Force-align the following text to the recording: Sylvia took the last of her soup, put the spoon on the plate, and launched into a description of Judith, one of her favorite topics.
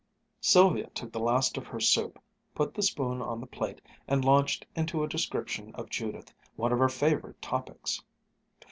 Sylvia 0.39 0.87
took 0.95 1.11
the 1.11 1.19
last 1.19 1.57
of 1.57 1.67
her 1.67 1.79
soup, 1.79 2.17
put 2.55 2.73
the 2.73 2.81
spoon 2.81 3.21
on 3.21 3.39
the 3.39 3.45
plate, 3.45 3.81
and 4.07 4.25
launched 4.25 4.65
into 4.75 5.03
a 5.03 5.07
description 5.07 5.75
of 5.75 5.91
Judith, 5.91 6.33
one 6.55 6.73
of 6.73 6.79
her 6.79 6.89
favorite 6.89 7.39
topics. 7.39 8.01